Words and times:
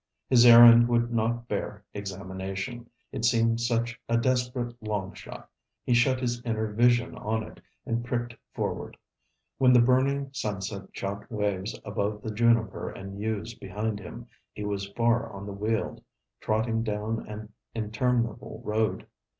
His 0.29 0.47
errand 0.47 0.87
would 0.87 1.13
not 1.13 1.47
bear 1.47 1.85
examination, 1.93 2.89
it 3.11 3.23
seemed 3.23 3.61
such 3.61 4.01
a 4.09 4.17
desperate 4.17 4.75
long 4.81 5.13
shot. 5.13 5.47
He 5.83 5.93
shut 5.93 6.19
his 6.19 6.41
inner 6.41 6.73
vision 6.73 7.15
on 7.15 7.43
it, 7.43 7.61
and 7.85 8.03
pricked 8.03 8.33
forward. 8.51 8.97
When 9.59 9.73
the 9.73 9.79
burning 9.79 10.31
sunset 10.33 10.87
shot 10.93 11.31
waves 11.31 11.79
above 11.85 12.23
the 12.23 12.31
juniper 12.33 12.89
and 12.89 13.19
yews 13.19 13.53
behind 13.53 13.99
him, 13.99 14.25
he 14.53 14.63
was 14.65 14.89
far 14.93 15.31
on 15.31 15.45
the 15.45 15.53
weald, 15.53 16.03
trotting 16.39 16.81
down 16.81 17.27
an 17.27 17.53
interminable 17.75 18.59
road. 18.65 19.05